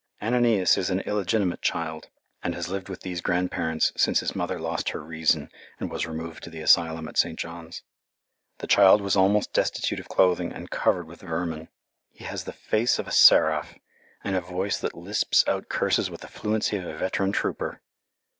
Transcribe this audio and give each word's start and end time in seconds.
Ananias 0.19 0.79
is 0.79 0.89
an 0.89 1.01
illegitimate 1.01 1.61
child, 1.61 2.09
and 2.41 2.55
has 2.55 2.69
lived 2.69 2.89
with 2.89 3.01
these 3.01 3.21
grandparents 3.21 3.93
since 3.95 4.19
his 4.19 4.35
mother 4.35 4.59
lost 4.59 4.89
her 4.89 5.03
reason 5.03 5.51
and 5.79 5.91
was 5.91 6.07
removed 6.07 6.41
to 6.43 6.49
the 6.49 6.59
asylum 6.61 7.07
at 7.07 7.17
St. 7.19 7.37
John's. 7.37 7.83
The 8.57 8.65
child 8.65 9.01
was 9.01 9.15
almost 9.15 9.53
destitute 9.53 9.99
of 9.99 10.09
clothing, 10.09 10.51
and 10.51 10.71
covered 10.71 11.05
with 11.05 11.21
vermin. 11.21 11.67
He 12.09 12.23
has 12.23 12.45
the 12.45 12.51
face 12.53 12.97
of 12.97 13.07
a 13.07 13.11
seraph, 13.11 13.75
and 14.23 14.35
a 14.35 14.41
voice 14.41 14.79
that 14.79 14.97
lisps 14.97 15.47
out 15.47 15.69
curses 15.69 16.09
with 16.09 16.21
the 16.21 16.27
fluency 16.27 16.77
of 16.77 16.87
a 16.87 16.97
veteran 16.97 17.31
trooper. 17.31 17.83